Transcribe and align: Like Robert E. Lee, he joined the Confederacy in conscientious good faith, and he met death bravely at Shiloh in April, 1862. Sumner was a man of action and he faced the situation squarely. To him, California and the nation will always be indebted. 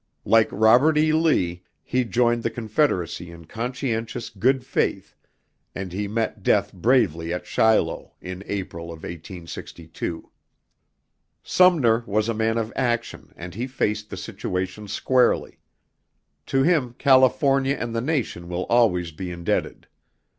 Like 0.25 0.47
Robert 0.51 0.97
E. 0.97 1.13
Lee, 1.13 1.61
he 1.83 2.03
joined 2.05 2.41
the 2.41 2.49
Confederacy 2.49 3.29
in 3.29 3.45
conscientious 3.45 4.31
good 4.31 4.65
faith, 4.65 5.15
and 5.75 5.93
he 5.93 6.07
met 6.07 6.41
death 6.41 6.73
bravely 6.73 7.31
at 7.31 7.45
Shiloh 7.45 8.13
in 8.19 8.43
April, 8.47 8.87
1862. 8.87 10.31
Sumner 11.43 12.03
was 12.07 12.27
a 12.27 12.33
man 12.33 12.57
of 12.57 12.73
action 12.75 13.31
and 13.37 13.53
he 13.53 13.67
faced 13.67 14.09
the 14.09 14.17
situation 14.17 14.87
squarely. 14.87 15.59
To 16.47 16.63
him, 16.63 16.95
California 16.97 17.77
and 17.79 17.93
the 17.93 18.01
nation 18.01 18.49
will 18.49 18.65
always 18.71 19.11
be 19.11 19.29
indebted. 19.29 19.85